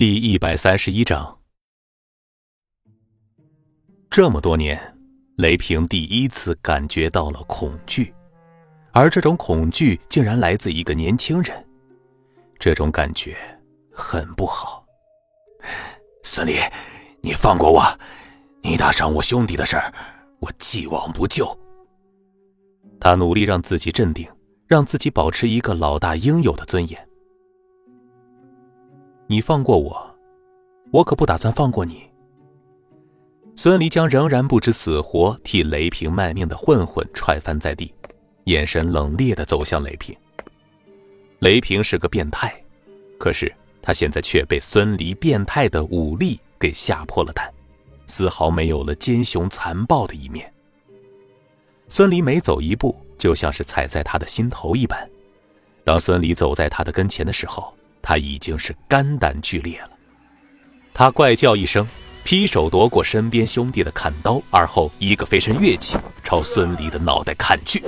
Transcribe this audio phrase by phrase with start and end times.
[0.00, 1.40] 第一百三十一章，
[4.08, 4.96] 这么多年，
[5.36, 8.14] 雷平第一次感觉到了恐惧，
[8.92, 11.68] 而这种恐惧竟然来自一个年轻人，
[12.58, 13.36] 这种感觉
[13.92, 14.82] 很不好。
[16.22, 16.54] 孙离，
[17.20, 17.84] 你放过我，
[18.62, 19.92] 你打伤我兄弟的事儿，
[20.38, 21.54] 我既往不咎。
[22.98, 24.26] 他努力让自己镇定，
[24.66, 27.09] 让自己保持一个老大应有的尊严。
[29.30, 30.16] 你放过我，
[30.90, 32.02] 我可不打算放过你。
[33.54, 37.94] 孙离将仍然不知死活替雷平卖命的混混踹翻在地，
[38.46, 40.16] 眼神冷冽的走向雷平。
[41.38, 42.52] 雷平是个变态，
[43.20, 47.48] 可是他现在却被孙离变态的武力给吓破了胆，
[48.08, 50.52] 丝毫没有了奸雄残暴的一面。
[51.86, 55.08] 孙离每走一步，就像是踩在他的心头一般。
[55.84, 59.90] 当孙离走在他的跟前的时候，他已经是肝胆俱裂了，
[60.92, 61.86] 他怪叫一声，
[62.24, 67.82] 劈手夺过身边兄弟的砍刀，而后一个飞身跃起，朝孙离的脑袋砍去。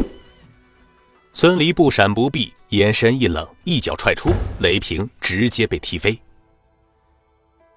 [1.33, 6.19] 孙离不闪不避，眼神一冷，一脚踹出，雷平直接被踢飞。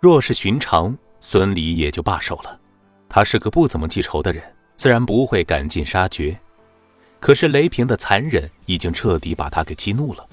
[0.02, 2.60] 若是寻常，孙离也就罢手了，
[3.08, 4.44] 他是个不怎么记仇的人，
[4.76, 6.38] 自然不会赶尽杀绝。
[7.20, 10.28] 可是雷平的残忍已经彻底把他给激怒了。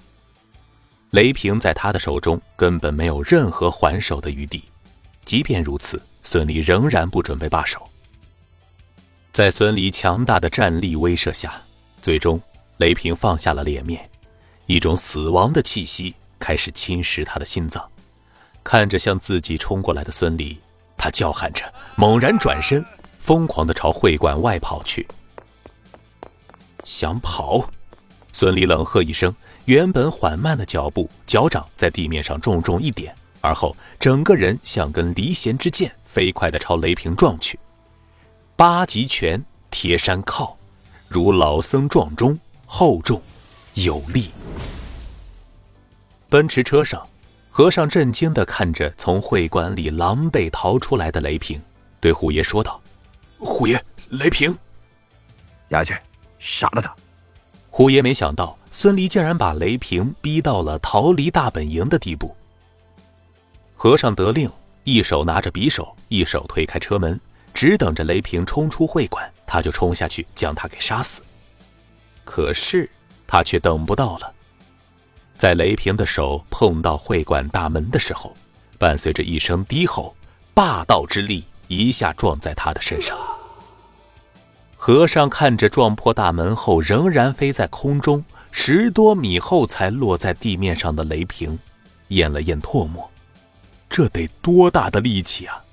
[1.12, 4.64] 雷平在他的手中根本没有任何还手的余地，
[5.26, 7.86] 即便如此，孙离仍然不准备罢手。
[9.30, 11.52] 在孙离强大的战力威慑下，
[12.00, 12.40] 最终
[12.78, 14.08] 雷平放下了脸面，
[14.64, 17.86] 一种死亡的气息开始侵蚀他的心脏。
[18.64, 20.58] 看着向自己冲过来的孙离，
[20.96, 22.82] 他叫喊着，猛然转身，
[23.20, 25.06] 疯狂地朝会馆外跑去。
[26.84, 27.68] 想跑？
[28.32, 29.34] 孙离冷喝一声。
[29.66, 37.58] 原本缓慢的脚步，脚掌在地面上重重一点，而后整个人像根离弦之箭，飞快地朝雷平撞去。
[38.56, 39.40] 八极拳
[39.70, 40.56] 贴山靠，
[41.06, 42.36] 如老僧撞钟，
[42.66, 43.22] 厚重
[43.74, 44.30] 有力。
[46.28, 47.06] 奔驰车上，
[47.48, 51.62] 和尚震惊地看着从会馆里狼狈逃出来的雷平，
[52.00, 52.80] 对虎爷说道
[53.38, 54.56] ：“虎爷，雷平，
[55.70, 55.94] 下去，
[56.40, 56.92] 杀了他。”
[57.70, 58.58] 虎爷没想到。
[58.74, 62.34] 孙离竟然把雷平逼到了逃离大本营的地步。
[63.76, 64.50] 和尚得令，
[64.84, 67.20] 一手拿着匕首，一手推开车门，
[67.52, 71.20] 只等着雷平冲出会馆，他就冲下去将他给杀死。
[72.24, 72.88] 可是
[73.26, 74.32] 他却等不到了，
[75.36, 78.34] 在雷平的手碰到会馆大门的时候，
[78.78, 80.14] 伴随着一声低吼，
[80.54, 83.18] 霸道之力一下撞在他的身上。
[84.76, 88.24] 和尚看着撞破大门后仍然飞在空中。
[88.54, 91.58] 十多米后才落在地面上的雷平，
[92.08, 93.10] 咽了咽唾沫，
[93.88, 95.64] 这得多大的力气啊！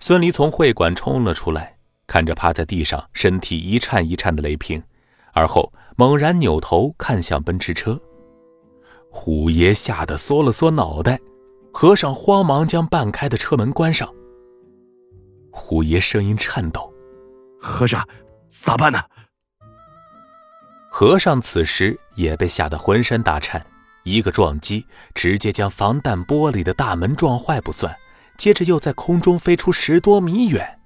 [0.00, 1.76] 孙离从会馆冲了出来，
[2.06, 4.82] 看着趴在地上、身体一颤一颤的雷平，
[5.32, 7.98] 而后猛然扭头看向奔驰车。
[9.10, 11.18] 虎爷吓得缩了缩脑袋，
[11.72, 14.12] 和尚慌忙将半开的车门关上。
[15.50, 16.92] 虎爷声音颤抖
[17.58, 18.06] ：“和尚，
[18.48, 19.00] 咋办呢？”
[20.98, 23.64] 和尚此时也被吓得浑身打颤，
[24.02, 27.96] 一个撞击直接将防弹玻璃的大门撞坏不算，
[28.36, 30.80] 接着又在空中飞出十多米远。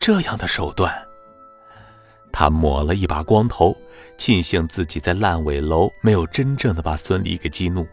[0.00, 0.92] 这样的手段，
[2.32, 3.72] 他抹了一把光头，
[4.18, 7.86] 庆幸自己在烂尾楼没有真正的把孙离给激怒。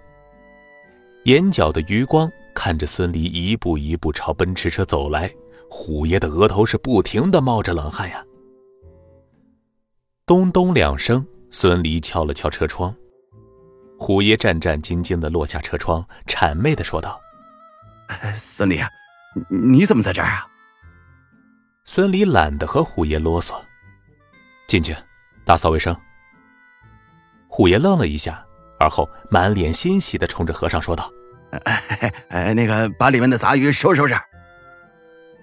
[1.26, 5.32] 眼角的余光看着孙离一步一步朝奔驰车走来，
[5.70, 8.26] 虎爷的额头是不停的冒着冷汗呀。
[10.26, 11.24] 咚咚两声。
[11.52, 12.96] 孙离敲了敲车窗，
[13.98, 17.20] 虎爷战战兢兢的落下车窗，谄媚的说道
[18.36, 18.80] ：“孙离，
[19.50, 20.48] 你怎么在这儿啊？”
[21.86, 23.56] 孙离懒得和虎爷啰嗦，
[24.68, 24.96] 进去
[25.44, 25.96] 打扫卫生。
[27.48, 28.46] 虎爷愣了一下，
[28.80, 31.12] 而后满脸欣喜的冲着和尚说道
[32.30, 34.16] ：“哎，那个把里面的杂鱼收拾收拾。”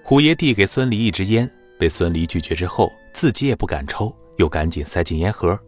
[0.04, 1.50] 虎爷递给孙离一支烟，
[1.80, 5.58] 被孙离拒绝之后，自己也不敢抽，又赶紧塞进烟盒。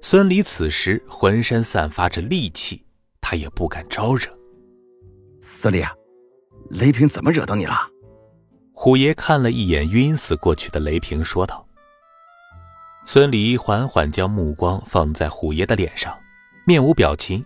[0.00, 2.84] 孙离此时浑身散发着戾气，
[3.20, 4.26] 他也不敢招惹。
[5.40, 5.84] 孙离，
[6.70, 7.74] 雷平怎么惹到你了？
[8.72, 11.66] 虎爷看了一眼晕死过去的雷平，说道。
[13.04, 16.16] 孙离缓缓将目光放在虎爷的脸上，
[16.64, 17.44] 面无表情，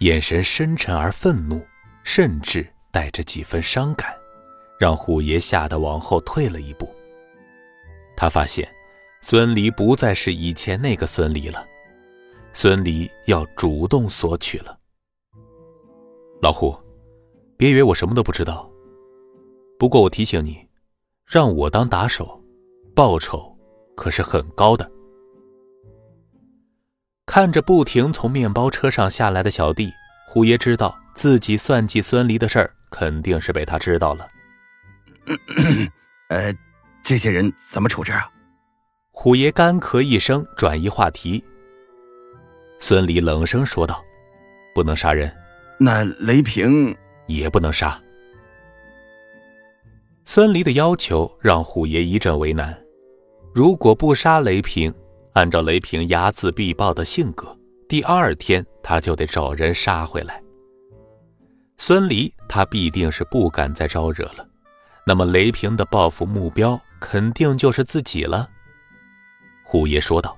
[0.00, 1.64] 眼神深沉而愤怒，
[2.04, 4.14] 甚至带着几分伤感，
[4.78, 6.94] 让虎爷吓得往后退了一步。
[8.16, 8.70] 他发现。
[9.22, 11.64] 孙离不再是以前那个孙离了，
[12.52, 14.78] 孙离要主动索取了。
[16.42, 16.76] 老胡，
[17.56, 18.68] 别以为我什么都不知道。
[19.78, 20.66] 不过我提醒你，
[21.26, 22.42] 让我当打手，
[22.94, 23.56] 报酬
[23.94, 24.90] 可是很高的。
[27.26, 29.90] 看着不停从面包车上下来的小弟，
[30.26, 34.28] 虎爷知道自己算计孙离的事儿肯定是被他知道了。
[36.30, 36.52] 呃，
[37.04, 38.28] 这些人怎么处置啊？
[39.22, 41.44] 虎爷干咳一声，转移话题。
[42.78, 44.02] 孙离冷声说道
[44.74, 45.30] ：“不能杀人。”
[45.78, 46.96] 那雷平
[47.26, 48.02] 也不能杀。
[50.24, 52.74] 孙离的要求让虎爷一阵为难。
[53.54, 54.90] 如果不杀雷平，
[55.34, 57.54] 按照雷平睚眦必报的性格，
[57.86, 60.42] 第二天他就得找人杀回来。
[61.76, 64.48] 孙离他必定是不敢再招惹了。
[65.06, 68.48] 那么雷平的报复目标肯定就是自己了。
[69.70, 70.36] 虎爷说道：“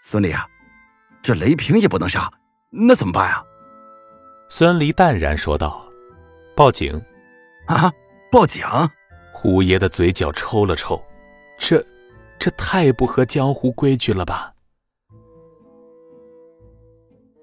[0.00, 0.48] 孙离啊，
[1.20, 2.26] 这雷平也不能杀，
[2.70, 3.44] 那怎么办啊？”
[4.48, 5.86] 孙离淡然说道
[6.56, 6.98] ：“报警，
[7.66, 7.92] 啊，
[8.32, 8.64] 报警！”
[9.30, 10.98] 虎爷的嘴角抽了抽，
[11.58, 11.84] 这，
[12.38, 14.54] 这太不合江湖规矩了吧？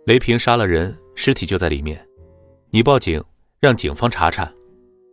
[0.08, 2.04] 雷平杀了人，尸体就在里面，
[2.72, 3.24] 你报警，
[3.60, 4.52] 让警方查查，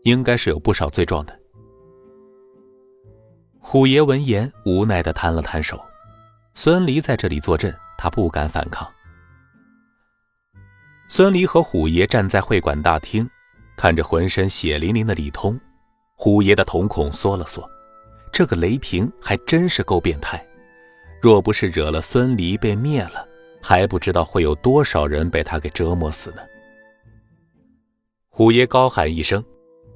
[0.04, 1.43] 应该是有不少罪状的。
[3.66, 5.82] 虎爷闻言，无奈的摊了摊手。
[6.52, 8.86] 孙离在这里坐镇，他不敢反抗。
[11.08, 13.28] 孙离和虎爷站在会馆大厅，
[13.74, 15.58] 看着浑身血淋淋的李通，
[16.14, 17.68] 虎爷的瞳孔缩了缩。
[18.30, 20.46] 这个雷平还真是够变态，
[21.22, 23.26] 若不是惹了孙离被灭了，
[23.62, 26.42] 还不知道会有多少人被他给折磨死呢。
[28.28, 29.42] 虎爷高喊一声：“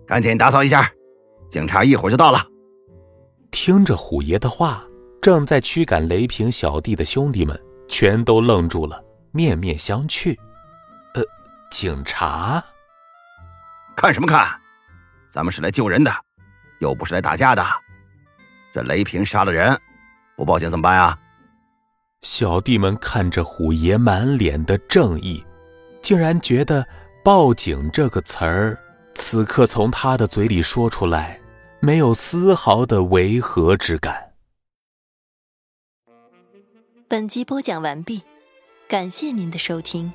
[0.08, 0.90] 赶紧打扫一下，
[1.50, 2.44] 警察一会儿就到了。”
[3.50, 4.84] 听着虎爷的话，
[5.20, 9.02] 正在驱赶雷平小弟的兄弟们全都愣住了，
[9.32, 10.36] 面面相觑。
[11.14, 11.22] 呃
[11.70, 12.62] 警察，
[13.96, 14.46] 看什么看？
[15.30, 16.10] 咱们是来救人的，
[16.80, 17.64] 又不是来打架的。
[18.72, 19.78] 这雷平杀了人，
[20.36, 21.18] 不报警怎么办啊？
[22.22, 25.44] 小弟们看着虎爷满脸的正义，
[26.02, 26.86] 竟然觉得
[27.24, 28.78] “报警”这个词儿，
[29.14, 31.40] 此刻从他的嘴里说出来，
[31.80, 34.32] 没有丝毫的违和之感。
[37.06, 38.22] 本集播讲完毕，
[38.88, 40.12] 感谢您的收听。